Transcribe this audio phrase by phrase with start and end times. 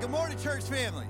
[0.00, 1.04] Good morning, church family.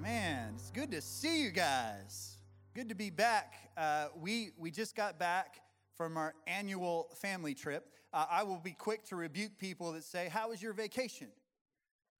[0.00, 2.38] Man, it's good to see you guys.
[2.74, 3.54] Good to be back.
[3.76, 5.60] Uh, we, we just got back
[5.96, 7.86] from our annual family trip.
[8.12, 11.28] Uh, I will be quick to rebuke people that say, How was your vacation?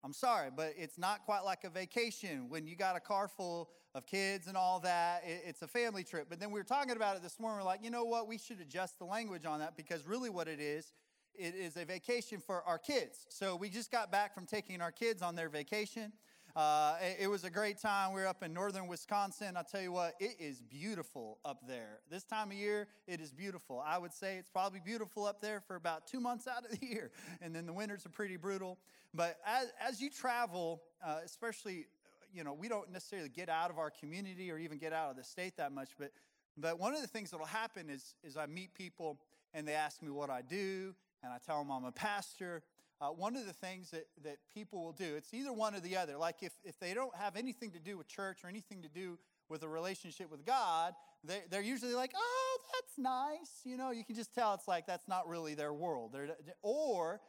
[0.05, 3.71] I'm sorry, but it's not quite like a vacation when you got a car full
[3.97, 5.24] of kids and all that.
[5.27, 6.29] It's a family trip.
[6.30, 7.59] But then we were talking about it this morning.
[7.59, 8.29] We're like, you know what?
[8.29, 10.93] We should adjust the language on that because really what it is,
[11.35, 13.27] it is a vacation for our kids.
[13.29, 16.13] So we just got back from taking our kids on their vacation.
[16.55, 18.13] Uh, it, was a great time.
[18.13, 19.57] We are up in northern Wisconsin.
[19.57, 22.01] I'll tell you what, it is beautiful up there.
[22.11, 23.83] This time of year, it is beautiful.
[23.85, 26.87] I would say it's probably beautiful up there for about two months out of the
[26.87, 27.11] year.
[27.41, 28.79] And then the winters are pretty brutal.
[29.15, 31.87] But as, as you travel, uh, especially,
[32.35, 35.17] you know, we don't necessarily get out of our community or even get out of
[35.17, 35.91] the state that much.
[35.99, 36.13] But,
[36.59, 39.19] but one of the things that will happen is, is I meet people
[39.55, 40.95] and they ask me what I do.
[41.23, 42.62] And I tell them I'm a pastor
[43.02, 45.96] uh, one of the things that, that people will do, it's either one or the
[45.96, 46.16] other.
[46.16, 49.18] Like if, if they don't have anything to do with church or anything to do
[49.48, 53.60] with a relationship with God, they, they're usually like, oh, that's nice.
[53.65, 56.12] You know, you can just tell it's like that's not really their world.
[56.12, 56.28] They're,
[56.62, 57.20] or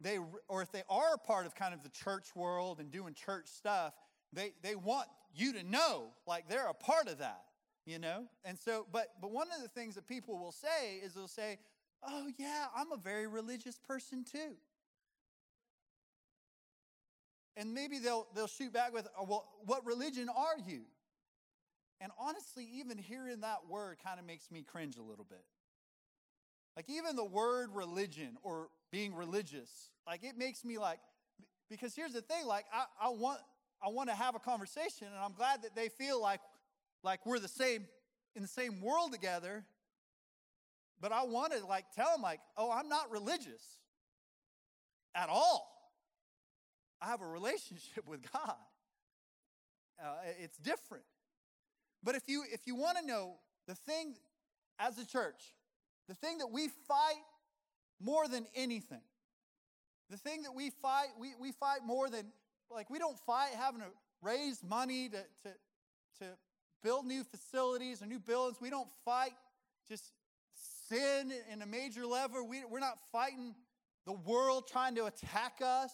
[0.00, 3.12] they, or if they are a part of kind of the church world and doing
[3.12, 3.92] church stuff,
[4.32, 7.42] they, they want you to know like they're a part of that,
[7.84, 8.24] you know?
[8.46, 11.58] And so, but, but one of the things that people will say is they'll say,
[12.06, 14.56] oh, yeah, I'm a very religious person too.
[17.56, 20.82] And maybe they'll, they'll shoot back with, oh, well, what religion are you?
[22.00, 25.44] And honestly, even hearing that word kind of makes me cringe a little bit.
[26.76, 30.98] Like, even the word religion or being religious, like, it makes me like,
[31.68, 33.40] because here's the thing, like, I, I want.
[33.84, 36.38] I want to have a conversation, and I'm glad that they feel like,
[37.02, 37.84] like we're the same
[38.36, 39.64] in the same world together.
[41.02, 43.62] But I want to like tell them, like, oh, I'm not religious
[45.16, 45.68] at all.
[47.02, 48.54] I have a relationship with God.
[50.02, 51.04] Uh, it's different.
[52.04, 53.34] But if you if you want to know
[53.66, 54.14] the thing
[54.78, 55.54] as a church,
[56.08, 57.22] the thing that we fight
[58.00, 59.02] more than anything,
[60.08, 62.26] the thing that we fight, we, we fight more than
[62.70, 63.88] like we don't fight having to
[64.22, 65.54] raise money to, to,
[66.20, 66.24] to
[66.82, 68.58] build new facilities or new buildings.
[68.60, 69.32] We don't fight
[69.88, 70.12] just
[70.92, 72.46] sin in a major level.
[72.46, 73.54] We, we're not fighting
[74.04, 75.90] the world trying to attack us.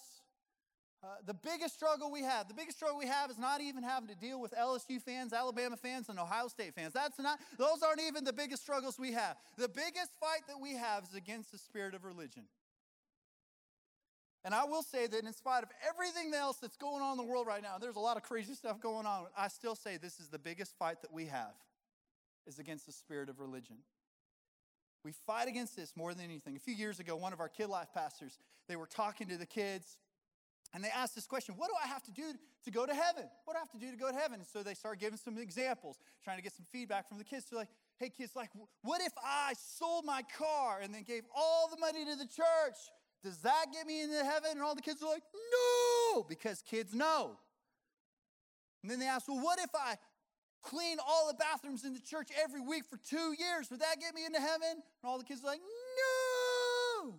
[1.03, 4.09] Uh, the biggest struggle we have, the biggest struggle we have is not even having
[4.09, 6.93] to deal with LSU fans, Alabama fans, and Ohio State fans.
[6.93, 9.37] That's not, those aren't even the biggest struggles we have.
[9.57, 12.45] The biggest fight that we have is against the spirit of religion.
[14.45, 17.31] And I will say that in spite of everything else that's going on in the
[17.31, 19.27] world right now, there's a lot of crazy stuff going on.
[19.37, 21.55] I still say this is the biggest fight that we have
[22.47, 23.77] is against the spirit of religion.
[25.05, 26.57] We fight against this more than anything.
[26.57, 28.39] A few years ago, one of our kid life pastors,
[28.69, 29.97] they were talking to the kids
[30.75, 32.33] and they asked this question What do I have to do
[32.65, 33.25] to go to heaven?
[33.45, 34.41] What do I have to do to go to heaven?
[34.41, 37.47] And so they started giving some examples, trying to get some feedback from the kids.
[37.51, 38.51] They're like, Hey, kids, like,
[38.83, 42.77] what if I sold my car and then gave all the money to the church?
[43.23, 44.53] Does that get me into heaven?
[44.53, 45.25] And all the kids are like,
[46.13, 47.37] No, because kids know.
[48.83, 49.97] And then they asked, Well, what if I
[50.63, 53.71] clean all the bathrooms in the church every week for two years?
[53.71, 54.83] Would that get me into heaven?
[54.83, 57.15] And all the kids are like, No.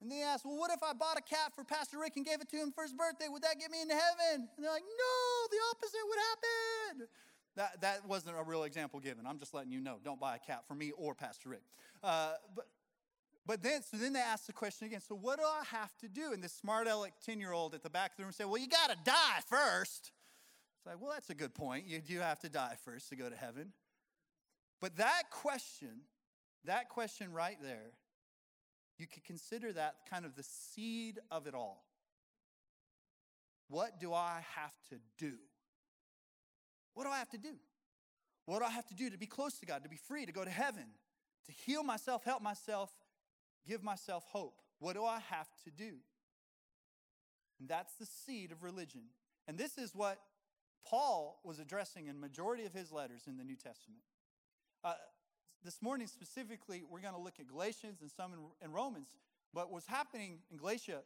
[0.00, 2.40] And they asked, Well, what if I bought a cat for Pastor Rick and gave
[2.40, 3.26] it to him for his birthday?
[3.28, 4.48] Would that get me into heaven?
[4.56, 7.08] And they're like, No, the opposite would happen.
[7.56, 9.26] That, that wasn't a real example given.
[9.26, 9.98] I'm just letting you know.
[10.02, 11.62] Don't buy a cat for me or Pastor Rick.
[12.02, 12.66] Uh, but,
[13.44, 15.00] but then, so then they asked the question again.
[15.00, 16.32] So what do I have to do?
[16.32, 18.58] And this smart aleck 10 year old at the back of the room said, Well,
[18.58, 20.12] you got to die first.
[20.80, 21.86] It's like, well, that's a good point.
[21.86, 23.74] You do have to die first to go to heaven.
[24.80, 25.90] But that question,
[26.64, 27.92] that question right there,
[28.96, 31.84] you could consider that kind of the seed of it all.
[33.68, 35.34] What do I have to do?
[36.94, 37.56] What do I have to do?
[38.46, 40.32] What do I have to do to be close to God, to be free, to
[40.32, 40.86] go to heaven,
[41.44, 42.90] to heal myself, help myself,
[43.68, 44.62] give myself hope?
[44.78, 45.92] What do I have to do?
[47.60, 49.02] And that's the seed of religion.
[49.46, 50.18] And this is what
[50.86, 54.02] Paul was addressing in majority of his letters in the New Testament.
[54.82, 54.94] Uh,
[55.64, 59.08] this morning specifically, we're going to look at Galatians and some in, in Romans.
[59.52, 61.02] But what's happening in Galatia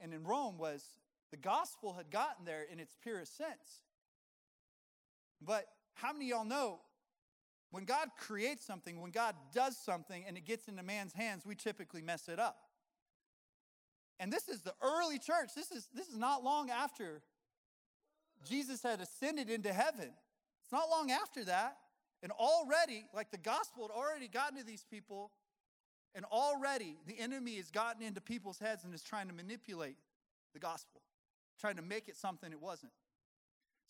[0.00, 0.84] and in Rome was
[1.30, 3.82] the gospel had gotten there in its purest sense.
[5.40, 6.80] But how many y'all know
[7.70, 11.54] when God creates something, when God does something and it gets into man's hands, we
[11.54, 12.56] typically mess it up.
[14.20, 15.50] And this is the early church.
[15.54, 17.22] This is, this is not long after
[18.44, 20.10] Jesus had ascended into heaven.
[20.62, 21.76] It's not long after that.
[22.22, 25.30] And already, like the gospel had already gotten to these people,
[26.14, 29.96] and already the enemy has gotten into people's heads and is trying to manipulate
[30.52, 31.00] the gospel,
[31.60, 32.92] trying to make it something it wasn't.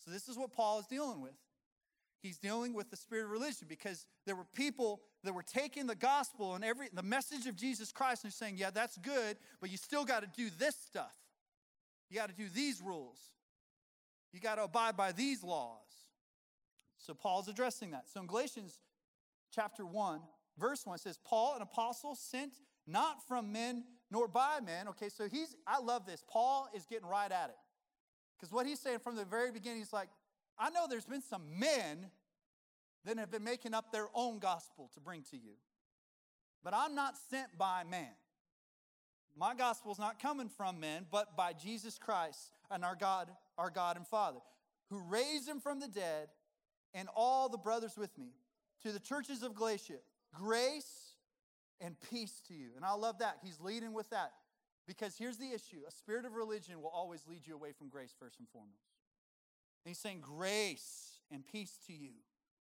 [0.05, 1.33] So, this is what Paul is dealing with.
[2.21, 5.95] He's dealing with the spirit of religion because there were people that were taking the
[5.95, 9.77] gospel and every the message of Jesus Christ and saying, "Yeah, that's good, but you
[9.77, 11.15] still got to do this stuff.
[12.09, 13.31] You got to do these rules.
[14.31, 16.07] You got to abide by these laws."
[16.97, 18.09] So Paul's addressing that.
[18.09, 18.79] So in Galatians
[19.51, 20.21] chapter 1,
[20.57, 25.27] verse 1 says, "Paul, an apostle sent not from men nor by men." Okay, so
[25.27, 26.23] he's I love this.
[26.27, 27.57] Paul is getting right at it.
[28.37, 30.09] Because what he's saying from the very beginning, he's like,
[30.57, 32.11] I know there's been some men
[33.05, 35.55] that have been making up their own gospel to bring to you.
[36.63, 38.11] But I'm not sent by man.
[39.39, 43.69] My gospel is not coming from men, but by Jesus Christ and our God, our
[43.69, 44.39] God and Father,
[44.89, 46.27] who raised him from the dead,
[46.93, 48.33] and all the brothers with me.
[48.83, 49.99] To the churches of Galatia,
[50.33, 51.13] grace
[51.79, 52.69] and peace to you.
[52.75, 53.37] And I love that.
[53.43, 54.33] He's leading with that.
[54.87, 58.13] Because here's the issue a spirit of religion will always lead you away from grace,
[58.19, 58.73] first and foremost.
[59.85, 62.11] And he's saying, Grace and peace to you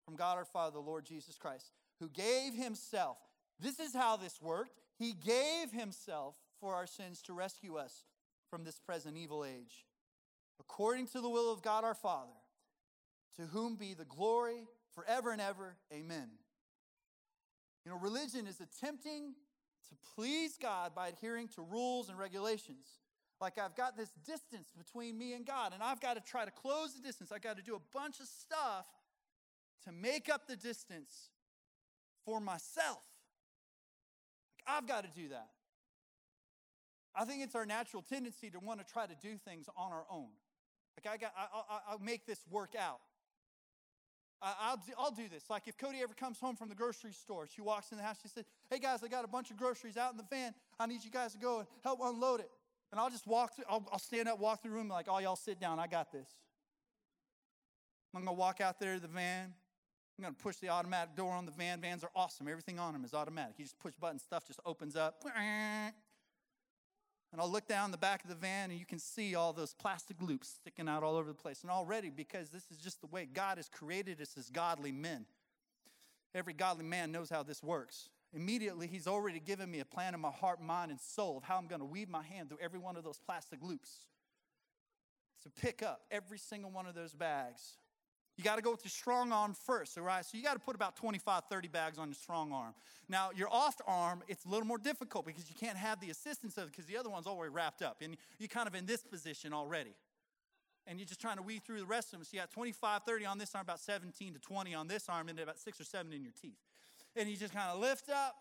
[0.05, 3.19] from God our Father, the Lord Jesus Christ, who gave himself.
[3.59, 4.73] This is how this worked.
[4.99, 8.05] He gave himself for our sins to rescue us
[8.49, 9.85] from this present evil age,
[10.61, 12.31] according to the will of God our Father,
[13.37, 15.75] to whom be the glory forever and ever.
[15.93, 16.29] Amen.
[17.85, 19.35] You know, religion is attempting
[19.88, 22.87] to please God by adhering to rules and regulations.
[23.41, 26.53] Like I've got this distance between me and God, and I've got to try to
[26.53, 27.32] close the distance.
[27.32, 28.87] I've got to do a bunch of stuff
[29.85, 31.31] to make up the distance
[32.25, 33.03] for myself.
[34.55, 35.49] Like I've got to do that.
[37.14, 40.05] I think it's our natural tendency to want to try to do things on our
[40.11, 40.29] own.
[40.97, 43.00] Like I got, I, will make this work out.
[44.41, 45.44] I, will do, I'll do this.
[45.49, 48.17] Like if Cody ever comes home from the grocery store, she walks in the house.
[48.23, 50.53] She said, "Hey guys, I got a bunch of groceries out in the van.
[50.81, 52.50] I need you guys to go and help unload it."
[52.93, 55.19] And I'll just walk through, I'll, I'll stand up, walk through the room, like, oh,
[55.19, 55.79] y'all sit down.
[55.79, 56.29] I got this.
[58.14, 59.55] I'm to walk out there to the van.
[60.19, 61.81] I'm to push the automatic door on the van.
[61.81, 62.47] Vans are awesome.
[62.49, 63.55] Everything on them is automatic.
[63.56, 65.25] You just push button, stuff just opens up.
[67.32, 69.73] And I'll look down the back of the van and you can see all those
[69.73, 71.62] plastic loops sticking out all over the place.
[71.62, 75.25] And already, because this is just the way God has created us as godly men,
[76.34, 80.20] every godly man knows how this works immediately he's already given me a plan in
[80.20, 82.79] my heart, mind, and soul of how I'm going to weave my hand through every
[82.79, 83.90] one of those plastic loops
[85.43, 87.76] to pick up every single one of those bags.
[88.37, 90.25] You got to go with your strong arm first, all right?
[90.25, 92.75] So you got to put about 25, 30 bags on your strong arm.
[93.08, 96.56] Now, your off arm, it's a little more difficult because you can't have the assistance
[96.56, 97.99] of it because the other one's already wrapped up.
[98.00, 99.94] And you're kind of in this position already.
[100.87, 102.25] And you're just trying to weave through the rest of them.
[102.25, 105.28] So you got 25, 30 on this arm, about 17 to 20 on this arm,
[105.28, 106.58] and about six or seven in your teeth
[107.17, 108.35] and you just kind of lift up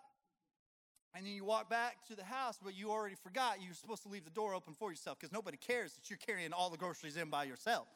[1.14, 4.04] and then you walk back to the house, but you already forgot you were supposed
[4.04, 6.78] to leave the door open for yourself because nobody cares that you're carrying all the
[6.78, 7.88] groceries in by yourself.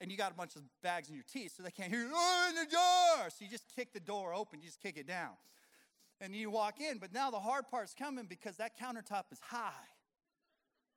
[0.00, 2.46] And you got a bunch of bags in your teeth, so they can't hear, oh,
[2.48, 3.28] in the door.
[3.30, 5.32] So you just kick the door open, you just kick it down.
[6.22, 9.70] And you walk in, but now the hard part's coming because that countertop is high.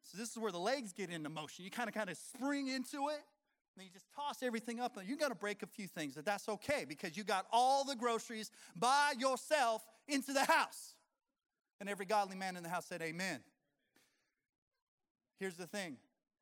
[0.04, 1.64] So this is where the legs get into motion.
[1.64, 3.24] You kind of kind of spring into it
[3.76, 6.48] and you just toss everything up, and you're to break a few things, but that's
[6.48, 10.94] okay because you got all the groceries by yourself into the house.
[11.80, 13.40] And every godly man in the house said, Amen.
[15.40, 15.98] Here's the thing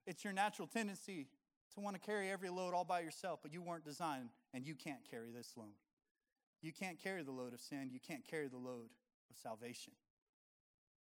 [0.06, 1.28] it's your natural tendency
[1.76, 4.76] to want to carry every load all by yourself, but you weren't designed, and you
[4.76, 5.74] can't carry this load.
[6.62, 8.90] You can't carry the load of sin, you can't carry the load
[9.30, 9.94] of salvation.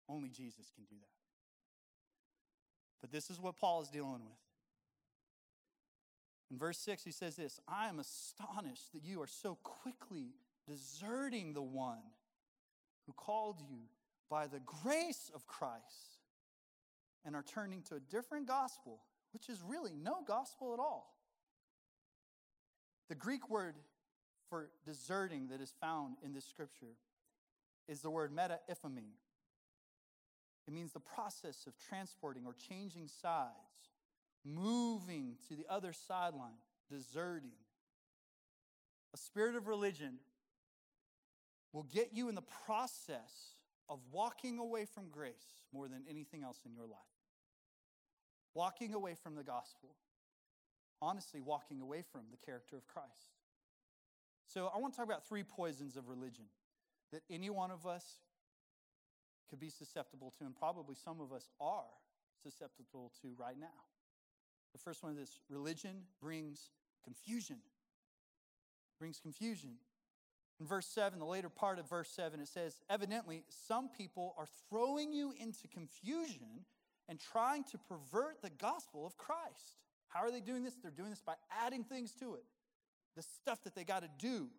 [0.10, 1.08] Only Jesus can do that.
[3.02, 4.40] But this is what Paul is dealing with.
[6.52, 10.34] In verse 6, he says this I am astonished that you are so quickly
[10.68, 12.02] deserting the one
[13.06, 13.82] who called you
[14.30, 16.20] by the grace of Christ
[17.24, 19.02] and are turning to a different gospel,
[19.36, 21.14] which is really no gospel at all.
[23.10, 23.76] The Greek word
[24.50, 26.96] for deserting that is found in this scripture
[27.90, 29.12] is the word meta iphomi.
[30.70, 33.52] It means the process of transporting or changing sides
[34.46, 37.52] moving to the other sideline, deserting.
[39.14, 40.20] A spirit of religion
[41.74, 43.56] will get you in the process
[43.90, 47.02] of walking away from grace more than anything else in your life.
[48.56, 49.90] Walking away from the gospel.
[51.02, 53.36] Honestly, walking away from the character of Christ.
[54.48, 56.46] So, I want to talk about three poisons of religion
[57.12, 58.04] that any one of us
[59.50, 61.84] could be susceptible to, and probably some of us are
[62.42, 63.68] susceptible to right now.
[64.74, 66.70] The first one is religion brings
[67.04, 67.58] confusion.
[69.00, 69.72] Brings confusion.
[70.60, 74.48] In verse 7, the later part of verse 7, it says, Evidently, some people are
[74.70, 76.66] throwing you into confusion
[77.08, 79.78] and trying to pervert the gospel of Christ.
[80.08, 80.76] How are they doing this?
[80.82, 82.44] They're doing this by adding things to it,
[83.16, 84.50] the stuff that they got to do.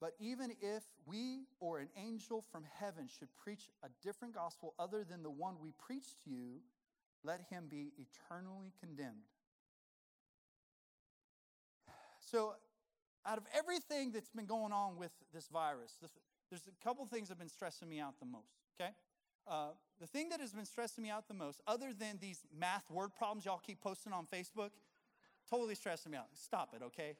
[0.00, 5.04] But even if we or an angel from heaven should preach a different gospel other
[5.04, 6.60] than the one we preach to you,
[7.24, 9.24] let him be eternally condemned.
[12.20, 12.54] So,
[13.24, 15.96] out of everything that's been going on with this virus,
[16.50, 18.90] there's a couple things that have been stressing me out the most, okay?
[19.48, 19.68] Uh,
[20.00, 23.10] the thing that has been stressing me out the most, other than these math word
[23.16, 24.70] problems y'all keep posting on Facebook,
[25.48, 26.26] totally stressing me out.
[26.34, 27.16] Stop it, okay?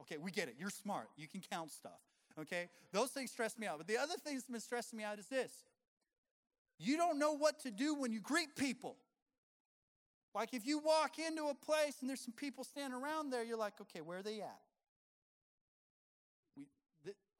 [0.00, 0.54] Okay, we get it.
[0.58, 1.08] You're smart.
[1.16, 2.00] You can count stuff,
[2.38, 2.68] okay?
[2.92, 3.78] Those things stress me out.
[3.78, 5.52] But the other thing that's been stressing me out is this
[6.78, 8.96] you don't know what to do when you greet people.
[10.34, 13.56] Like if you walk into a place and there's some people standing around there, you're
[13.56, 14.60] like, okay, where are they at?
[16.56, 16.64] We,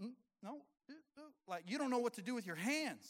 [0.02, 0.62] mm, no,
[1.46, 3.06] like you don't know what to do with your hands.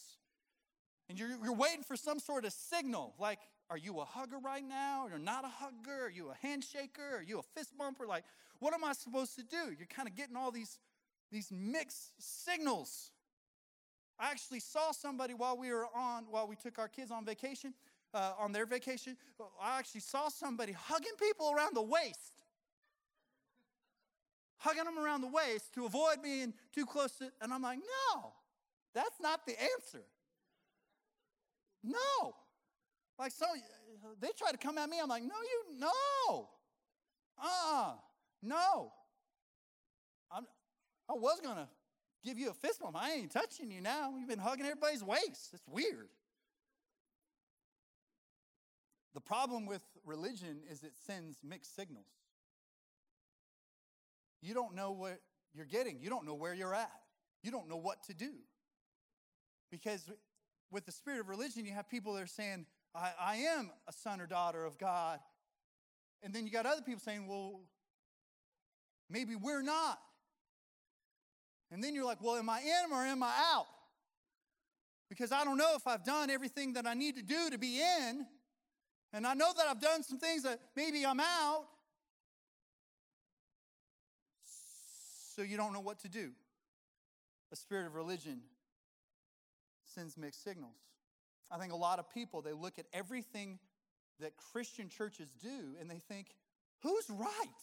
[1.08, 3.14] And you're, you're waiting for some sort of signal.
[3.18, 3.38] Like,
[3.70, 5.06] are you a hugger right now?
[5.08, 6.06] You're not a hugger?
[6.06, 7.18] Are you a handshaker?
[7.18, 8.06] Are you a fist bumper?
[8.06, 8.24] Like,
[8.58, 9.74] what am I supposed to do?
[9.76, 10.78] You're kind of getting all these,
[11.30, 13.10] these mixed signals.
[14.18, 17.74] I actually saw somebody while we were on, while we took our kids on vacation
[18.14, 19.16] uh, on their vacation,
[19.62, 22.32] I actually saw somebody hugging people around the waist.
[24.58, 28.32] Hugging them around the waist to avoid being too close to, and I'm like, no,
[28.94, 30.02] that's not the answer.
[31.86, 32.34] No.
[33.18, 33.46] Like, so
[34.20, 34.98] they try to come at me.
[35.02, 36.48] I'm like, no, you, no.
[37.38, 37.92] Uh uh-uh,
[38.42, 38.92] no.
[40.30, 40.46] I'm,
[41.08, 41.68] I was going to
[42.24, 42.96] give you a fist bump.
[42.98, 44.14] I ain't touching you now.
[44.18, 45.50] You've been hugging everybody's waist.
[45.52, 46.08] It's weird.
[49.14, 52.04] The problem with religion is it sends mixed signals.
[54.42, 55.20] You don't know what
[55.54, 56.92] you're getting, you don't know where you're at,
[57.42, 58.30] you don't know what to do.
[59.70, 60.10] Because
[60.70, 63.92] with the spirit of religion, you have people that are saying, I, I am a
[63.92, 65.20] son or daughter of God.
[66.22, 67.60] And then you got other people saying, well,
[69.08, 69.98] maybe we're not.
[71.70, 73.66] And then you're like, well, am I in or am I out?
[75.08, 77.80] Because I don't know if I've done everything that I need to do to be
[77.80, 78.26] in.
[79.12, 81.64] And I know that I've done some things that maybe I'm out.
[85.34, 86.30] So you don't know what to do.
[87.52, 88.40] A spirit of religion
[89.96, 90.76] sends mixed signals.
[91.50, 93.58] I think a lot of people, they look at everything
[94.20, 96.28] that Christian churches do and they think,
[96.82, 97.62] who's right?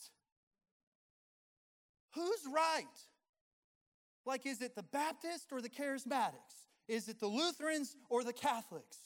[2.15, 2.85] Who's right?
[4.25, 6.65] Like, is it the Baptist or the Charismatics?
[6.87, 8.97] Is it the Lutherans or the Catholics?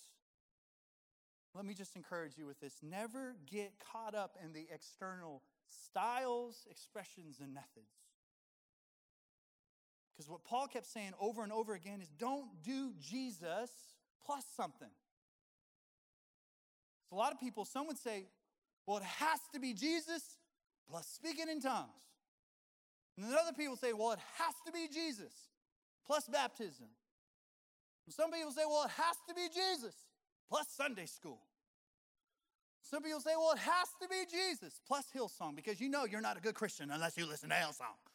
[1.58, 6.68] let me just encourage you with this never get caught up in the external styles,
[6.70, 8.07] expressions, and methods.
[10.18, 13.70] Because what Paul kept saying over and over again is don't do Jesus
[14.26, 14.90] plus something.
[17.10, 18.26] So a lot of people, some would say,
[18.88, 20.24] well, it has to be Jesus
[20.90, 21.92] plus speaking in tongues.
[23.16, 25.34] And then other people say, well, it has to be Jesus
[26.06, 26.88] plus baptism.
[28.08, 29.94] And some people say, well, it has to be Jesus
[30.50, 31.42] plus Sunday school.
[32.82, 36.22] Some people say, well, it has to be Jesus plus Hillsong because you know you're
[36.22, 38.07] not a good Christian unless you listen to Hillsong.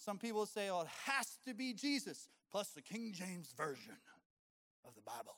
[0.00, 3.96] Some people say, oh, it has to be Jesus plus the King James Version
[4.86, 5.36] of the Bible.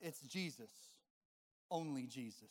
[0.00, 0.70] It's Jesus,
[1.70, 2.48] only Jesus.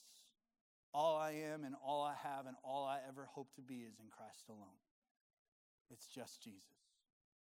[0.94, 4.00] All I am and all I have and all I ever hope to be is
[4.00, 4.78] in Christ alone.
[5.90, 6.62] It's just Jesus.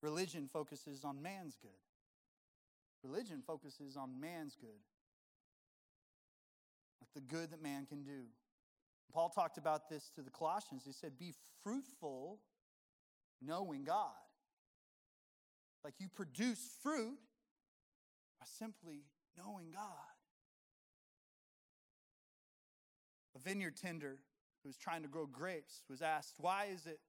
[0.00, 1.70] Religion focuses on man's good.
[3.02, 4.82] Religion focuses on man's good,
[7.00, 8.26] like the good that man can do.
[9.12, 10.82] Paul talked about this to the Colossians.
[10.84, 11.32] He said, Be
[11.62, 12.40] fruitful,
[13.40, 14.10] knowing God.
[15.84, 17.18] Like you produce fruit
[18.40, 19.04] by simply
[19.38, 19.82] knowing God.
[23.36, 24.18] A vineyard tender
[24.62, 27.00] who was trying to grow grapes was asked, Why is it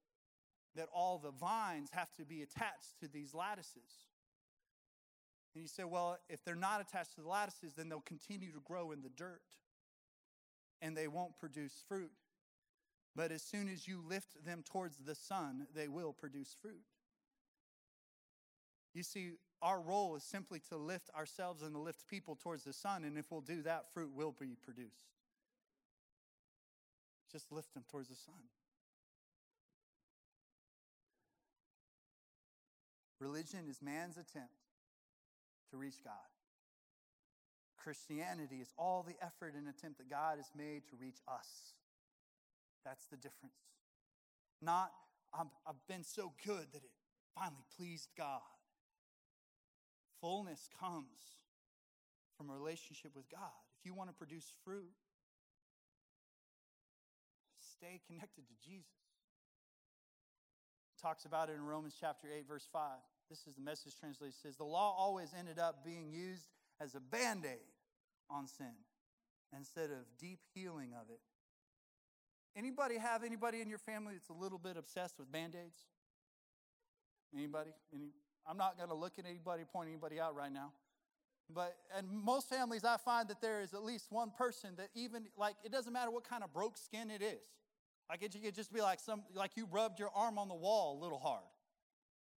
[0.76, 4.06] that all the vines have to be attached to these lattices?
[5.54, 8.60] And he said, well, if they're not attached to the lattices, then they'll continue to
[8.60, 9.40] grow in the dirt
[10.80, 12.12] and they won't produce fruit.
[13.16, 16.84] But as soon as you lift them towards the sun, they will produce fruit.
[18.94, 22.72] You see, our role is simply to lift ourselves and to lift people towards the
[22.72, 25.08] sun, and if we'll do that, fruit will be produced.
[27.30, 28.34] Just lift them towards the sun.
[33.20, 34.54] Religion is man's attempt
[35.70, 36.14] to reach God.
[37.88, 41.72] Christianity is all the effort and attempt that God has made to reach us.
[42.84, 43.56] That's the difference.
[44.60, 44.92] Not,
[45.32, 46.90] i have been so good that it
[47.34, 48.44] finally pleased God.
[50.20, 51.48] Fullness comes
[52.36, 53.56] from a relationship with God.
[53.80, 54.92] If you want to produce fruit,
[57.72, 58.84] stay connected to Jesus.
[61.00, 62.82] talks about it in Romans chapter 8, verse 5.
[63.30, 64.36] This is the message translation.
[64.42, 66.48] Says, The law always ended up being used
[66.82, 67.77] as a band aid
[68.30, 68.74] on sin
[69.56, 71.20] instead of deep healing of it.
[72.56, 75.78] Anybody have anybody in your family that's a little bit obsessed with band aids?
[77.36, 77.70] Anybody?
[77.94, 78.10] Any?
[78.46, 80.72] I'm not going to look at anybody, point anybody out right now.
[81.54, 85.26] But and most families, I find that there is at least one person that even
[85.36, 87.40] like it doesn't matter what kind of broke skin it is.
[88.10, 90.98] Like it could just be like some like you rubbed your arm on the wall
[90.98, 91.44] a little hard.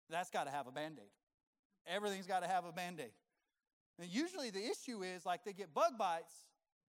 [0.10, 1.06] That's got to have a band-aid.
[1.88, 3.12] Everything's got to have a band-aid.
[4.02, 6.34] And usually the issue is like they get bug bites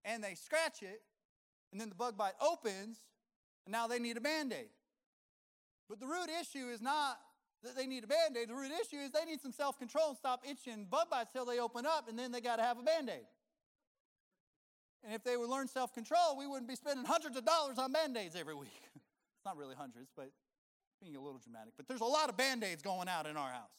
[0.04, 1.02] and they scratch it,
[1.70, 2.98] and then the bug bite opens,
[3.66, 4.70] and now they need a band-aid.
[5.88, 7.18] But the root issue is not
[7.62, 8.48] that they need a band aid.
[8.48, 11.44] The root issue is they need some self control and stop itching bug bites till
[11.44, 13.26] they open up, and then they got to have a band aid.
[15.04, 17.92] And if they would learn self control, we wouldn't be spending hundreds of dollars on
[17.92, 18.80] band aids every week.
[18.96, 20.30] it's not really hundreds, but
[21.00, 21.74] being a little dramatic.
[21.76, 23.70] But there's a lot of band aids going out in our house.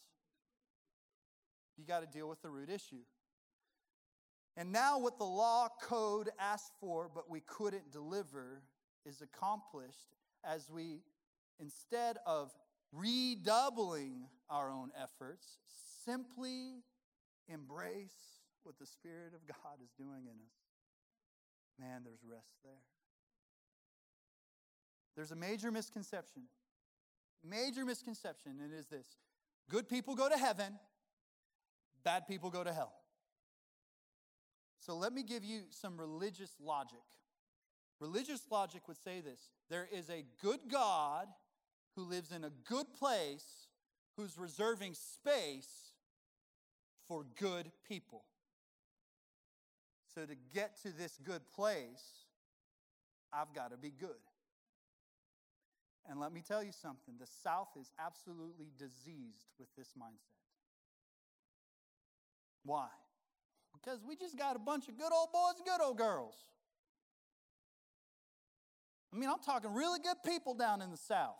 [1.77, 3.01] You got to deal with the root issue.
[4.55, 8.61] And now, what the law code asked for, but we couldn't deliver,
[9.05, 11.01] is accomplished as we,
[11.59, 12.51] instead of
[12.91, 15.57] redoubling our own efforts,
[16.05, 16.83] simply
[17.47, 20.53] embrace what the Spirit of God is doing in us.
[21.79, 22.73] Man, there's rest there.
[25.15, 26.43] There's a major misconception.
[27.43, 29.17] Major misconception, and it is this
[29.69, 30.79] good people go to heaven,
[32.03, 32.93] bad people go to hell.
[34.85, 36.99] So let me give you some religious logic.
[38.01, 41.27] Religious logic would say this there is a good God
[41.95, 43.67] who lives in a good place,
[44.17, 45.93] who's reserving space
[47.07, 48.25] for good people.
[50.13, 52.25] So, to get to this good place,
[53.31, 54.09] I've got to be good.
[56.09, 60.43] And let me tell you something the South is absolutely diseased with this mindset.
[62.65, 62.87] Why?
[63.83, 66.35] Because we just got a bunch of good old boys and good old girls.
[69.13, 71.35] I mean, I'm talking really good people down in the South.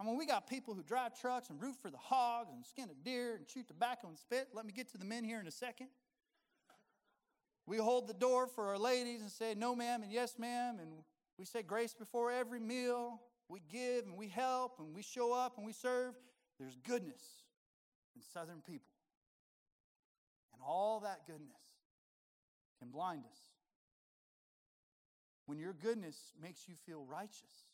[0.00, 2.88] I mean, we got people who drive trucks and root for the hogs and skin
[2.90, 4.48] a deer and chew tobacco and spit.
[4.54, 5.88] Let me get to the men here in a second.
[7.66, 10.78] We hold the door for our ladies and say, no, ma'am, and yes, ma'am.
[10.80, 10.90] And
[11.38, 13.20] we say grace before every meal.
[13.48, 16.14] We give and we help and we show up and we serve.
[16.58, 17.22] There's goodness
[18.16, 18.91] in Southern people.
[20.62, 21.50] And all that goodness
[22.78, 23.38] can blind us.
[25.46, 27.66] When your goodness makes you feel righteous,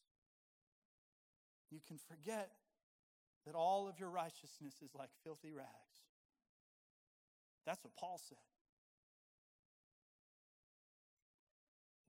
[1.70, 2.51] you can forget
[3.44, 5.68] that all of your righteousness is like filthy rags.
[7.66, 8.38] That's what Paul said.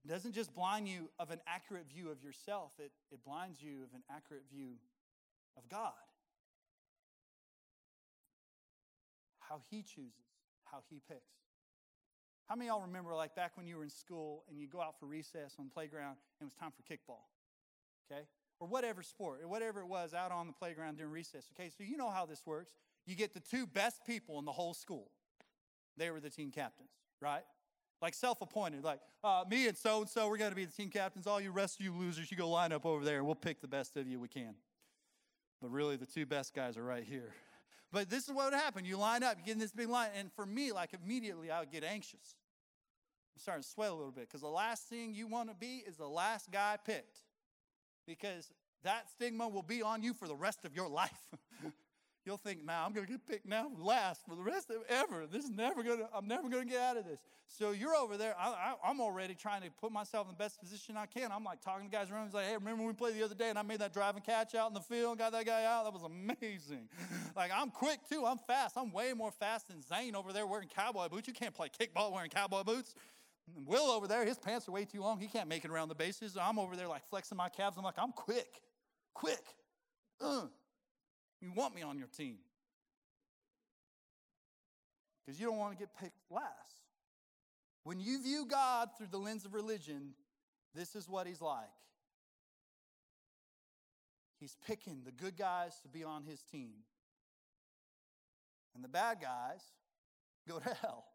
[0.06, 3.84] It doesn't just blind you of an accurate view of yourself, it, it blinds you
[3.84, 4.76] of an accurate view
[5.58, 5.92] of God.
[9.39, 10.38] How He chooses,
[10.71, 11.36] how He picks.
[12.47, 14.99] How many y'all remember, like back when you were in school and you go out
[14.99, 17.21] for recess on the playground and it was time for kickball?
[18.12, 18.25] Okay?
[18.60, 21.45] or whatever sport, or whatever it was out on the playground during recess.
[21.53, 22.73] Okay, so you know how this works.
[23.05, 25.10] You get the two best people in the whole school.
[25.97, 26.89] They were the team captains,
[27.21, 27.43] right?
[28.01, 30.71] Like self appointed, like uh, me and so and so, we're going to be the
[30.71, 31.27] team captains.
[31.27, 33.62] All you rest of you losers, you go line up over there and we'll pick
[33.62, 34.55] the best of you we can.
[35.62, 37.34] But really, the two best guys are right here.
[37.91, 38.86] But this is what would happen.
[38.86, 41.60] You line up, you get in this big line, and for me, like immediately, I
[41.60, 42.36] would get anxious.
[43.36, 45.84] I'm starting to sweat a little bit because the last thing you want to be
[45.88, 47.17] is the last guy picked
[48.06, 48.52] because
[48.84, 51.12] that stigma will be on you for the rest of your life.
[52.25, 55.25] You'll think, now I'm going to get picked now last for the rest of ever.
[55.25, 57.19] This is never going to, I'm never going to get out of this.
[57.47, 58.36] So you're over there.
[58.38, 61.32] I, am already trying to put myself in the best position I can.
[61.32, 62.25] I'm like talking to guys around.
[62.25, 64.21] He's like, hey, remember when we played the other day and I made that driving
[64.21, 65.86] catch out in the field, got that guy out?
[65.86, 66.89] That was amazing.
[67.36, 68.25] like, I'm quick too.
[68.25, 68.77] I'm fast.
[68.77, 71.27] I'm way more fast than Zane over there wearing cowboy boots.
[71.27, 72.93] You can't play kickball wearing cowboy boots.
[73.65, 75.19] Will over there, his pants are way too long.
[75.19, 76.38] He can't make it around the bases.
[76.38, 77.77] I'm over there like flexing my calves.
[77.77, 78.62] I'm like, I'm quick,
[79.15, 79.43] quick.
[80.21, 80.47] Uh,
[81.41, 82.38] you want me on your team.
[85.25, 86.45] Because you don't want to get picked last.
[87.84, 90.13] When you view God through the lens of religion,
[90.75, 91.69] this is what he's like.
[94.39, 96.71] He's picking the good guys to be on his team.
[98.73, 99.62] And the bad guys
[100.47, 101.06] go to hell.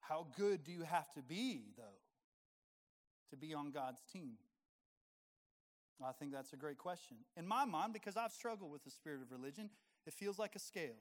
[0.00, 1.82] How good do you have to be, though,
[3.30, 4.34] to be on God's team?
[6.04, 7.16] I think that's a great question.
[7.36, 9.70] In my mind, because I've struggled with the spirit of religion,
[10.06, 10.98] it feels like a scale.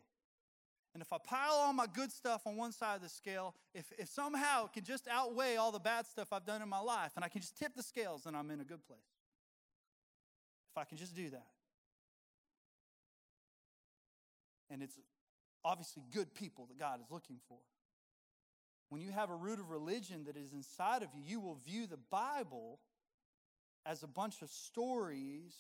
[0.94, 3.92] And if I pile all my good stuff on one side of the scale, if,
[4.00, 7.12] if somehow it can just outweigh all the bad stuff I've done in my life
[7.18, 9.00] and I can just tip the scales, then I'm in a good place.
[10.72, 11.48] If I can just do that.
[14.70, 14.98] And it's
[15.66, 17.58] obviously good people that God is looking for.
[18.88, 21.88] When you have a root of religion that is inside of you, you will view
[21.88, 22.80] the Bible
[23.86, 25.54] as a bunch of stories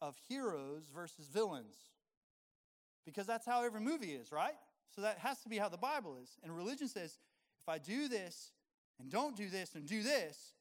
[0.00, 1.76] of heroes versus villains.
[3.04, 4.56] Because that's how every movie is, right?
[4.94, 6.36] So that has to be how the Bible is.
[6.42, 7.18] And religion says
[7.60, 8.52] if I do this
[8.98, 10.52] and don't do this and do this,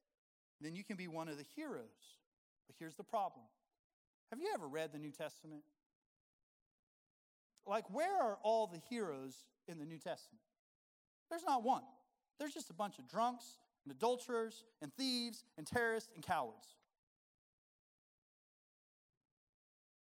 [0.61, 2.19] then you can be one of the heroes.
[2.67, 3.45] But here's the problem
[4.29, 5.61] Have you ever read the New Testament?
[7.67, 9.33] Like, where are all the heroes
[9.67, 10.41] in the New Testament?
[11.31, 11.81] There's not one.
[12.37, 13.45] There's just a bunch of drunks
[13.85, 16.75] and adulterers and thieves and terrorists and cowards.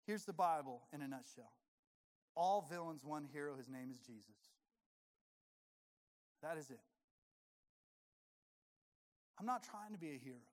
[0.07, 1.51] Here's the Bible in a nutshell
[2.37, 3.55] all villains, one hero.
[3.55, 4.35] His name is Jesus.
[6.41, 6.81] That is it.
[9.39, 10.43] I'm not trying to be a hero.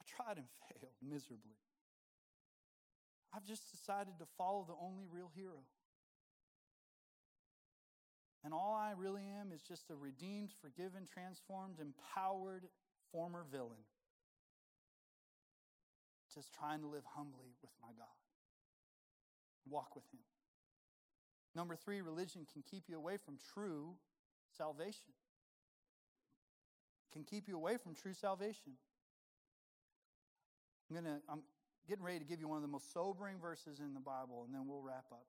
[0.00, 0.46] I tried and
[0.80, 1.56] failed miserably.
[3.34, 5.64] I've just decided to follow the only real hero.
[8.44, 12.64] And all I really am is just a redeemed, forgiven, transformed, empowered
[13.10, 13.84] former villain.
[16.34, 18.06] Just trying to live humbly with my God.
[19.68, 20.20] Walk with Him.
[21.54, 23.94] Number three, religion can keep you away from true
[24.58, 25.14] salvation.
[27.12, 28.72] Can keep you away from true salvation.
[30.90, 31.42] I'm gonna I'm
[31.88, 34.52] getting ready to give you one of the most sobering verses in the Bible, and
[34.52, 35.26] then we'll wrap up.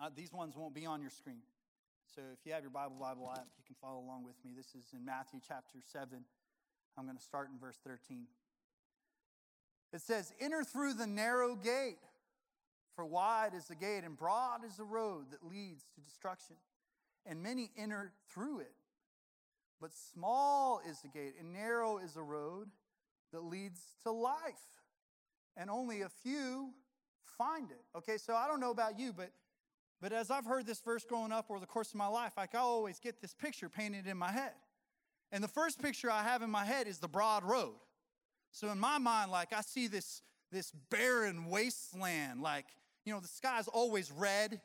[0.00, 1.42] Uh, these ones won't be on your screen.
[2.14, 4.52] So if you have your Bible Bible app, you can follow along with me.
[4.54, 6.18] This is in Matthew chapter 7.
[6.98, 8.26] I'm going to start in verse 13.
[9.94, 11.96] It says, Enter through the narrow gate,
[12.94, 16.56] for wide is the gate and broad is the road that leads to destruction,
[17.24, 18.74] and many enter through it.
[19.80, 22.68] But small is the gate and narrow is the road
[23.32, 24.68] that leads to life,
[25.56, 26.74] and only a few
[27.38, 27.84] find it.
[27.96, 29.30] Okay, so I don't know about you, but
[30.02, 32.56] but as I've heard this verse growing up over the course of my life, like
[32.56, 34.52] I always get this picture painted in my head.
[35.30, 37.76] And the first picture I have in my head is the broad road.
[38.50, 42.66] So in my mind, like I see this, this barren wasteland, like,
[43.04, 44.60] you know, the sky's always red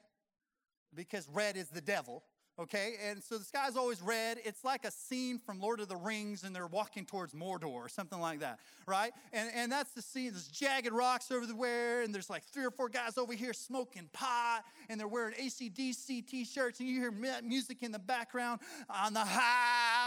[0.95, 2.23] because red is the devil
[2.59, 2.93] okay?
[3.07, 4.37] And so the sky's always red.
[4.43, 7.89] It's like a scene from Lord of the Rings and they're walking towards Mordor or
[7.89, 9.11] something like that, right?
[9.33, 10.31] And, and that's the scene.
[10.31, 14.63] There's jagged rocks everywhere and there's like three or four guys over here smoking pot
[14.89, 17.11] and they're wearing ACDC t-shirts and you hear
[17.43, 19.25] music in the background on the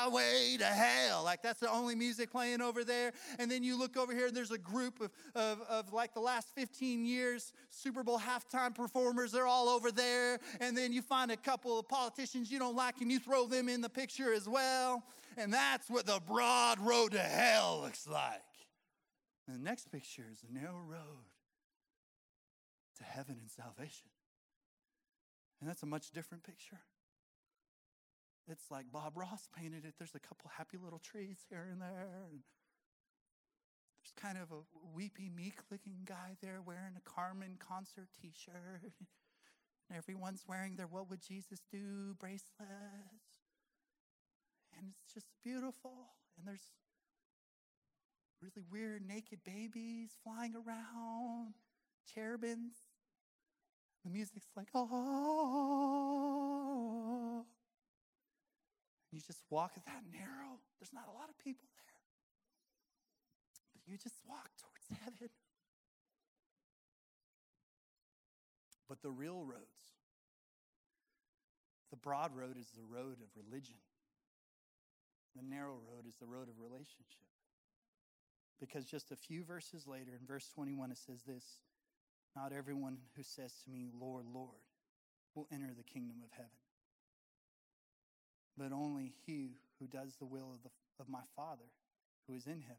[0.00, 1.22] highway to hell.
[1.24, 3.12] Like that's the only music playing over there.
[3.38, 6.20] And then you look over here and there's a group of, of, of like the
[6.20, 9.32] last 15 years Super Bowl halftime performers.
[9.32, 10.38] They're all over there.
[10.60, 13.68] And then you find a couple of politicians you don't like and you throw them
[13.68, 15.02] in the picture as well.
[15.36, 18.40] And that's what the broad road to hell looks like.
[19.46, 21.26] And the next picture is the narrow road
[22.98, 24.06] to heaven and salvation.
[25.60, 26.80] And that's a much different picture.
[28.48, 29.94] It's like Bob Ross painted it.
[29.98, 32.08] There's a couple happy little trees here and there.
[32.30, 32.40] And
[34.00, 34.62] there's kind of a
[34.94, 38.92] weepy, meek looking guy there wearing a Carmen concert t shirt.
[39.90, 42.52] And everyone's wearing their What Would Jesus Do bracelets.
[44.78, 46.14] And it's just beautiful.
[46.38, 46.70] And there's
[48.40, 51.54] really weird naked babies flying around,
[52.14, 52.76] cherubims.
[54.04, 54.90] The music's like, oh.
[59.12, 60.58] You just walk that narrow.
[60.78, 61.98] There's not a lot of people there.
[63.74, 65.30] But you just walk towards heaven.
[68.88, 69.86] But the real roads,
[71.90, 73.78] the broad road is the road of religion.
[75.36, 77.30] The narrow road is the road of relationship.
[78.58, 81.44] Because just a few verses later, in verse 21, it says this
[82.36, 84.60] Not everyone who says to me, Lord, Lord,
[85.34, 86.50] will enter the kingdom of heaven,
[88.56, 91.64] but only he who does the will of, the, of my Father
[92.26, 92.76] who is in heaven.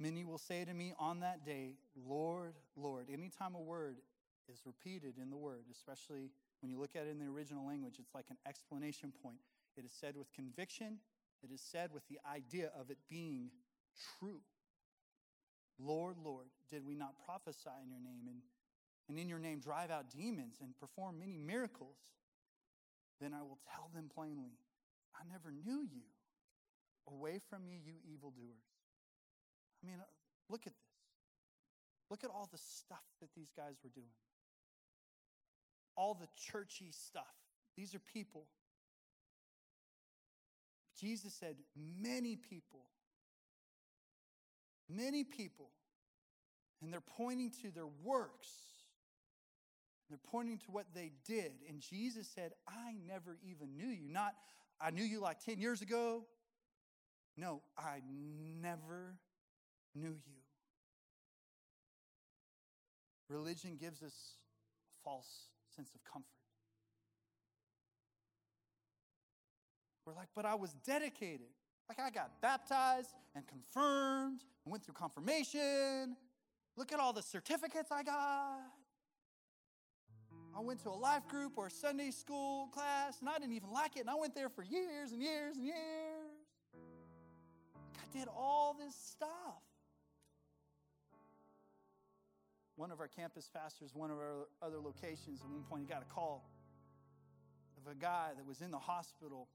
[0.00, 1.74] Many will say to me on that day,
[2.06, 3.08] Lord, Lord.
[3.12, 3.96] Anytime a word
[4.50, 7.96] is repeated in the word, especially when you look at it in the original language,
[7.98, 9.38] it's like an explanation point.
[9.76, 10.98] It is said with conviction,
[11.42, 13.50] it is said with the idea of it being
[14.18, 14.40] true.
[15.78, 18.40] Lord, Lord, did we not prophesy in your name and,
[19.08, 21.96] and in your name drive out demons and perform many miracles?
[23.20, 24.58] Then I will tell them plainly,
[25.14, 26.02] I never knew you.
[27.08, 28.68] Away from me, you evildoers.
[29.82, 30.04] I mean, uh,
[30.50, 30.92] look at this.
[32.10, 34.12] Look at all the stuff that these guys were doing.
[35.98, 37.34] all the churchy stuff.
[37.76, 38.46] These are people.
[41.00, 42.86] Jesus said, many people.
[44.88, 45.70] Many people.
[46.80, 48.48] And they're pointing to their works.
[50.08, 51.52] They're pointing to what they did.
[51.68, 54.08] And Jesus said, I never even knew you.
[54.08, 54.34] Not,
[54.80, 56.24] I knew you like 10 years ago.
[57.36, 58.00] No, I
[58.60, 59.16] never
[59.94, 60.38] knew you.
[63.28, 66.26] Religion gives us a false sense of comfort.
[70.06, 71.48] We're like, but I was dedicated.
[71.88, 76.16] Like I got baptized and confirmed and went through confirmation.
[76.76, 78.60] Look at all the certificates I got.
[80.58, 83.70] I went to a life group or a Sunday school class and I didn't even
[83.70, 84.00] like it.
[84.00, 86.34] And I went there for years and years and years.
[87.94, 89.62] I did all this stuff.
[92.74, 96.02] One of our campus pastors, one of our other locations, at one point he got
[96.02, 96.50] a call
[97.76, 99.46] of a guy that was in the hospital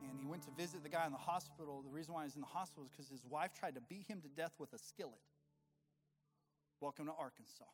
[0.00, 1.80] and he went to visit the guy in the hospital.
[1.82, 4.20] The reason why he's in the hospital is because his wife tried to beat him
[4.20, 5.14] to death with a skillet.
[6.80, 7.66] Welcome to Arkansas.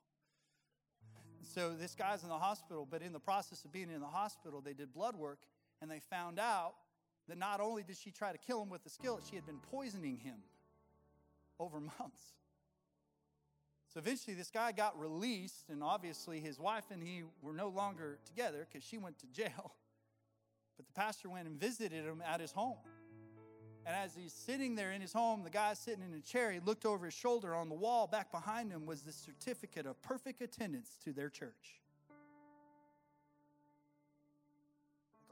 [1.55, 4.61] So this guy's in the hospital, but in the process of being in the hospital,
[4.61, 5.39] they did blood work
[5.81, 6.75] and they found out
[7.29, 9.61] that not only did she try to kill him with the skillet, she had been
[9.71, 10.37] poisoning him
[11.59, 12.35] over months.
[13.93, 18.19] So eventually, this guy got released, and obviously, his wife and he were no longer
[18.27, 19.73] together because she went to jail.
[20.77, 22.77] But the pastor went and visited him at his home.
[23.89, 26.61] And as he's sitting there in his home, the guy sitting in a chair, he
[26.61, 27.55] looked over his shoulder.
[27.55, 31.81] On the wall back behind him was the certificate of perfect attendance to their church.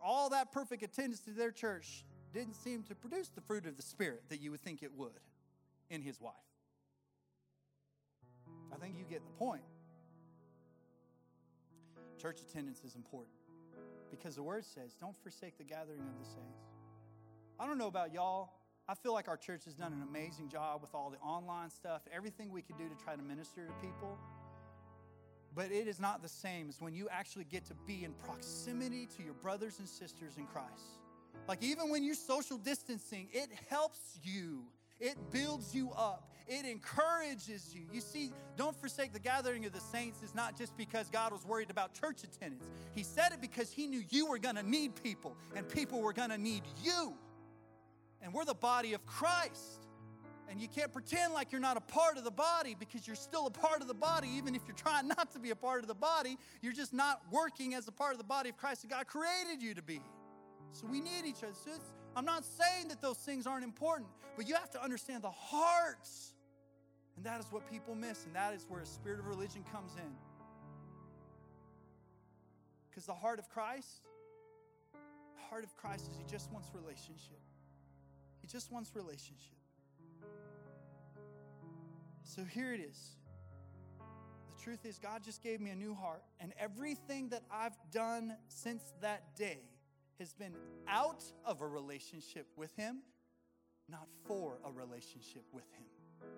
[0.02, 3.82] All that perfect attendance to their church didn't seem to produce the fruit of the
[3.82, 5.20] Spirit that you would think it would
[5.90, 6.32] in his wife.
[8.72, 9.64] I think you get the point.
[12.18, 13.34] Church attendance is important
[14.10, 16.65] because the word says, don't forsake the gathering of the saints.
[17.58, 18.50] I don't know about y'all.
[18.88, 22.02] I feel like our church has done an amazing job with all the online stuff,
[22.14, 24.18] everything we can do to try to minister to people.
[25.54, 29.08] But it is not the same as when you actually get to be in proximity
[29.16, 31.00] to your brothers and sisters in Christ.
[31.48, 34.64] Like, even when you're social distancing, it helps you,
[35.00, 37.86] it builds you up, it encourages you.
[37.92, 41.44] You see, don't forsake the gathering of the saints is not just because God was
[41.44, 42.68] worried about church attendance.
[42.94, 46.12] He said it because He knew you were going to need people and people were
[46.12, 47.14] going to need you.
[48.26, 49.86] And we're the body of Christ.
[50.50, 53.46] And you can't pretend like you're not a part of the body because you're still
[53.46, 55.88] a part of the body, even if you're trying not to be a part of
[55.88, 56.36] the body.
[56.60, 59.62] You're just not working as a part of the body of Christ that God created
[59.62, 60.02] you to be.
[60.72, 61.54] So we need each other.
[61.54, 61.70] So
[62.14, 66.34] I'm not saying that those things aren't important, but you have to understand the hearts
[67.16, 69.92] and that is what people miss, and that is where a spirit of religion comes
[69.96, 70.12] in.
[72.90, 74.02] Because the heart of Christ,
[74.92, 77.40] the heart of Christ is He just wants relationship.
[78.46, 79.58] He just wants relationship.
[82.22, 83.16] So here it is.
[83.98, 88.36] The truth is, God just gave me a new heart, and everything that I've done
[88.46, 89.58] since that day
[90.20, 90.54] has been
[90.86, 92.98] out of a relationship with Him,
[93.88, 96.28] not for a relationship with Him.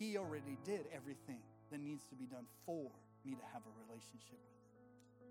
[0.00, 1.38] He already did everything
[1.70, 2.90] that needs to be done for
[3.24, 5.30] me to have a relationship with Him.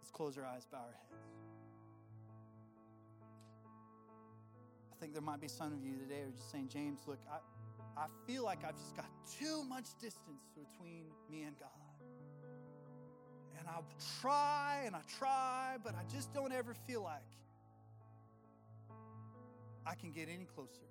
[0.00, 1.55] Let's close our eyes, bow our heads.
[5.00, 7.38] Think there might be some of you today who are just saying, James, look, I,
[8.00, 9.06] I feel like I've just got
[9.38, 11.68] too much distance between me and God.
[13.58, 13.80] And I
[14.20, 17.22] try and I try, but I just don't ever feel like
[19.86, 20.86] I can get any closer.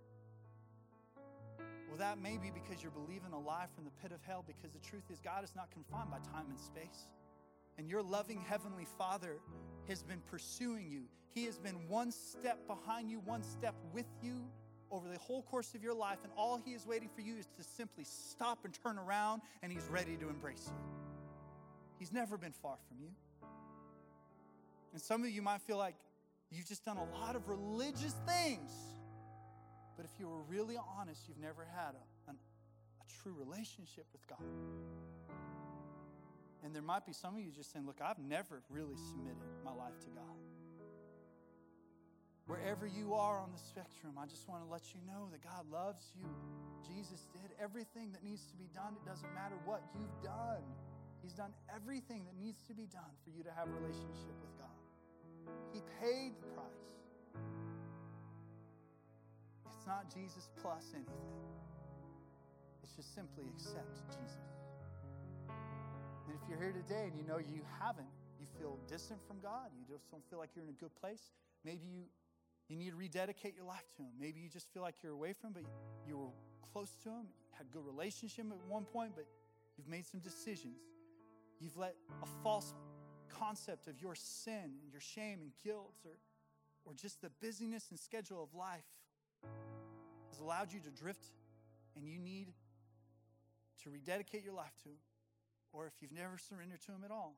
[1.88, 4.72] Well, that may be because you're believing a lie from the pit of hell, because
[4.72, 7.08] the truth is, God is not confined by time and space.
[7.78, 9.38] And your loving Heavenly Father
[9.88, 11.04] has been pursuing you.
[11.34, 14.48] He has been one step behind you, one step with you
[14.92, 16.20] over the whole course of your life.
[16.24, 19.72] And all He is waiting for you is to simply stop and turn around, and
[19.72, 20.78] He's ready to embrace you.
[22.00, 23.10] He's never been far from you.
[24.94, 25.96] And some of you might feel like
[26.52, 28.72] you've just done a lot of religious things
[29.96, 32.38] but if you were really honest, you've never had a, an,
[33.02, 34.44] a true relationship with God.
[36.66, 39.70] And there might be some of you just saying, Look, I've never really submitted my
[39.70, 40.42] life to God.
[42.48, 45.70] Wherever you are on the spectrum, I just want to let you know that God
[45.72, 46.26] loves you.
[46.82, 48.98] Jesus did everything that needs to be done.
[48.98, 50.62] It doesn't matter what you've done.
[51.22, 54.54] He's done everything that needs to be done for you to have a relationship with
[54.58, 54.78] God.
[55.74, 56.86] He paid the price.
[59.78, 61.30] It's not Jesus plus anything.
[62.82, 64.55] It's just simply accept Jesus.
[66.26, 68.10] And if you're here today and you know you haven't,
[68.40, 71.32] you feel distant from God, you just don't feel like you're in a good place,
[71.64, 72.04] maybe you,
[72.68, 74.12] you need to rededicate your life to Him.
[74.20, 75.64] Maybe you just feel like you're away from Him, but
[76.08, 76.34] you were
[76.74, 79.26] close to Him, had a good relationship at one point, but
[79.78, 80.82] you've made some decisions.
[81.60, 82.74] You've let a false
[83.30, 86.18] concept of your sin and your shame and guilt or,
[86.86, 88.86] or just the busyness and schedule of life
[90.30, 91.26] has allowed you to drift
[91.96, 92.48] and you need
[93.84, 94.98] to rededicate your life to Him,
[95.74, 97.36] or if you've never surrendered to Him at all,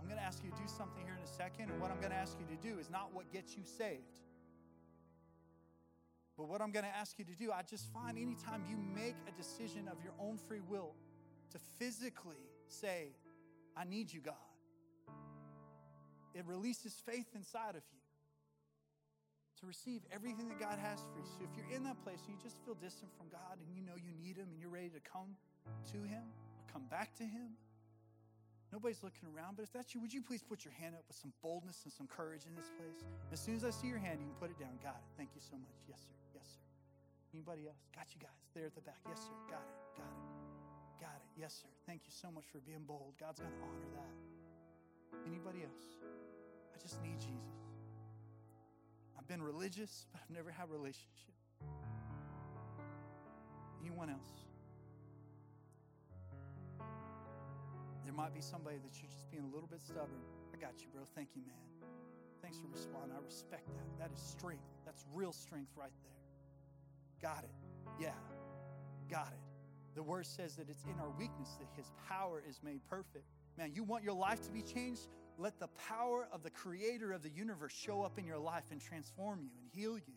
[0.00, 1.70] I'm going to ask you to do something here in a second.
[1.70, 4.20] And what I'm going to ask you to do is not what gets you saved.
[6.36, 9.16] But what I'm going to ask you to do, I just find anytime you make
[9.26, 10.92] a decision of your own free will
[11.52, 13.08] to physically say,
[13.76, 14.34] I need you, God,
[16.34, 17.96] it releases faith inside of you
[19.60, 21.24] to receive everything that God has for you.
[21.38, 23.80] So if you're in that place and you just feel distant from God and you
[23.80, 25.32] know you need Him and you're ready to come
[25.92, 26.22] to Him
[26.72, 27.56] come back to Him,
[28.72, 29.56] nobody's looking around.
[29.56, 31.92] But if that's you, would you please put your hand up with some boldness and
[31.92, 33.02] some courage in this place?
[33.32, 34.74] As soon as I see your hand, you can put it down.
[34.82, 35.08] Got it.
[35.16, 35.78] Thank you so much.
[35.88, 36.16] Yes, sir.
[36.34, 36.64] Yes, sir.
[37.34, 37.82] Anybody else?
[37.94, 39.00] Got you guys there at the back.
[39.08, 39.36] Yes, sir.
[39.50, 39.76] Got it.
[39.96, 40.22] Got it.
[41.00, 41.28] Got it.
[41.36, 41.68] Yes, sir.
[41.84, 43.12] Thank you so much for being bold.
[43.20, 44.14] God's going to honor that.
[45.26, 46.00] Anybody else?
[46.74, 47.60] I just need Jesus.
[49.18, 51.34] I've been religious, but I've never had a relationship.
[53.82, 54.45] Anyone else?
[58.06, 60.22] There might be somebody that you're just being a little bit stubborn.
[60.54, 61.02] I got you, bro.
[61.16, 61.90] Thank you, man.
[62.40, 63.10] Thanks for responding.
[63.10, 63.98] I respect that.
[63.98, 64.62] That is strength.
[64.84, 67.30] That's real strength right there.
[67.30, 67.50] Got it.
[68.00, 68.14] Yeah.
[69.10, 69.40] Got it.
[69.96, 73.24] The word says that it's in our weakness that his power is made perfect.
[73.58, 75.08] Man, you want your life to be changed?
[75.36, 78.80] Let the power of the creator of the universe show up in your life and
[78.80, 80.14] transform you and heal you.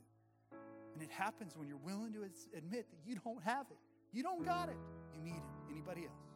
[0.94, 2.24] And it happens when you're willing to
[2.56, 3.78] admit that you don't have it.
[4.12, 4.78] You don't got it.
[5.16, 5.44] You need him.
[5.72, 6.29] Anybody else?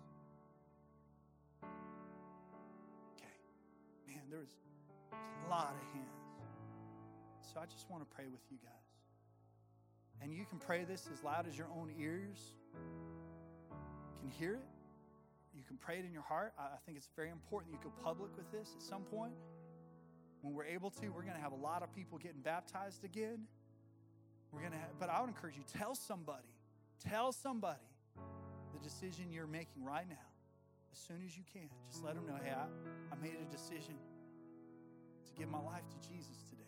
[4.33, 4.57] There's
[5.45, 6.09] a lot of hands.
[7.53, 8.71] So I just want to pray with you guys.
[10.23, 12.55] And you can pray this as loud as your own ears
[14.19, 14.65] can hear it.
[15.55, 16.53] You can pray it in your heart.
[16.57, 19.33] I think it's very important you go public with this at some point.
[20.41, 23.45] When we're able to, we're going to have a lot of people getting baptized again.
[24.51, 26.49] We're going to have, but I would encourage you tell somebody,
[27.07, 27.85] tell somebody
[28.73, 30.15] the decision you're making right now
[30.91, 31.69] as soon as you can.
[31.91, 32.65] Just let them know, hey, I,
[33.11, 33.93] I made a decision
[35.33, 36.63] to give my life to Jesus today.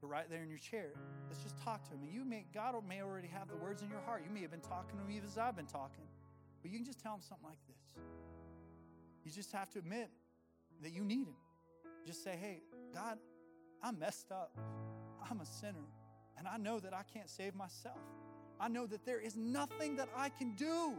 [0.00, 0.92] But right there in your chair,
[1.28, 2.02] let's just talk to him.
[2.02, 4.22] And you may, God may already have the words in your heart.
[4.26, 6.04] You may have been talking to him even as I've been talking.
[6.62, 8.02] But you can just tell him something like this.
[9.24, 10.08] You just have to admit
[10.82, 11.36] that you need him.
[12.06, 12.62] Just say, hey,
[12.94, 13.18] God,
[13.82, 14.56] I'm messed up.
[15.28, 15.86] I'm a sinner.
[16.38, 17.98] And I know that I can't save myself.
[18.60, 20.94] I know that there is nothing that I can do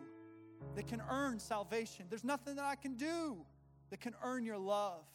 [0.75, 2.05] that can earn salvation.
[2.09, 3.37] There's nothing that I can do
[3.89, 5.05] that can earn your love.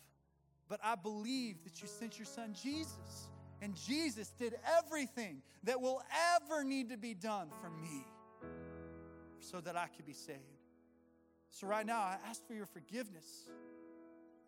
[0.68, 3.28] But I believe that you sent your son Jesus
[3.60, 6.02] and Jesus did everything that will
[6.36, 8.04] ever need to be done for me
[9.40, 10.40] so that I could be saved.
[11.50, 13.48] So, right now, I ask for your forgiveness,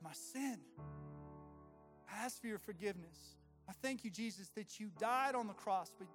[0.02, 0.58] my sin.
[2.12, 3.36] I ask for your forgiveness.
[3.68, 6.08] I thank you, Jesus, that you died on the cross, but,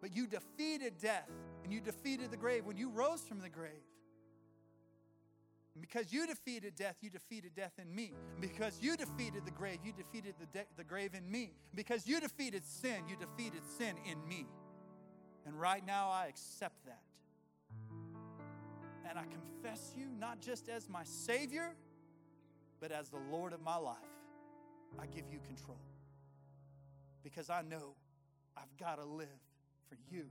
[0.00, 1.30] but you defeated death
[1.64, 3.72] and you defeated the grave when you rose from the grave.
[5.80, 8.12] Because you defeated death, you defeated death in me.
[8.40, 11.52] Because you defeated the grave, you defeated the, de- the grave in me.
[11.74, 14.46] Because you defeated sin, you defeated sin in me.
[15.46, 17.02] And right now, I accept that.
[19.08, 21.74] And I confess you not just as my Savior,
[22.80, 23.96] but as the Lord of my life.
[24.98, 25.78] I give you control.
[27.22, 27.94] Because I know
[28.56, 29.28] I've got to live
[29.88, 30.24] for you,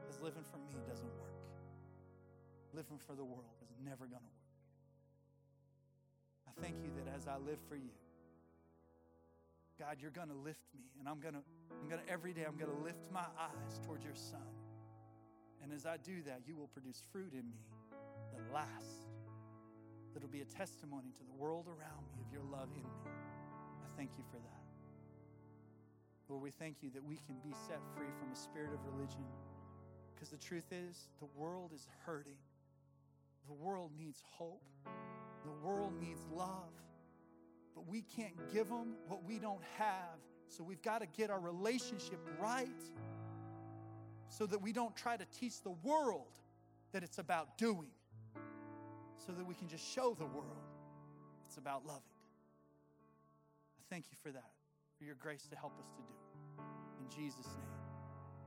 [0.00, 1.32] because living for me doesn't work.
[2.74, 4.31] Living for the world is never going to.
[6.52, 7.92] I thank you that as I live for you,
[9.78, 11.40] God, you're going to lift me, and I'm going to,
[11.80, 14.52] I'm going to every day, I'm going to lift my eyes towards your Son.
[15.62, 17.62] And as I do that, you will produce fruit in me
[18.32, 19.08] that lasts,
[20.12, 23.10] that'll be a testimony to the world around me of your love in me.
[23.80, 24.62] I thank you for that.
[26.28, 29.24] Lord, we thank you that we can be set free from a spirit of religion.
[30.14, 32.38] Because the truth is, the world is hurting.
[33.46, 34.62] The world needs hope.
[35.44, 36.72] The world needs love,
[37.74, 40.18] but we can't give them what we don't have.
[40.48, 42.68] So we've got to get our relationship right
[44.28, 46.38] so that we don't try to teach the world
[46.92, 47.90] that it's about doing,
[49.26, 50.46] so that we can just show the world
[51.46, 52.02] it's about loving.
[53.78, 54.52] I thank you for that,
[54.96, 56.62] for your grace to help us to do.
[57.00, 57.81] In Jesus' name.